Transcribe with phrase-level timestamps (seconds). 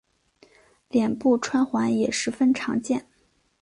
[0.89, 3.05] 脸部穿环也十分常见。